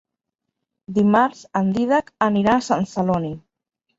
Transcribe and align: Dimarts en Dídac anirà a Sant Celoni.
Dimarts 0.95 1.41
en 1.59 1.69
Dídac 1.77 2.09
anirà 2.31 2.57
a 2.61 2.65
Sant 2.71 2.89
Celoni. 2.95 3.33